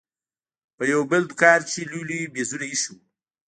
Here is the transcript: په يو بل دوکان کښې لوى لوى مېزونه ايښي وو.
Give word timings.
په 0.77 0.83
يو 0.91 1.01
بل 1.11 1.21
دوکان 1.31 1.59
کښې 1.67 1.83
لوى 1.89 2.03
لوى 2.09 2.21
مېزونه 2.33 2.65
ايښي 2.71 2.91
وو. 2.93 2.99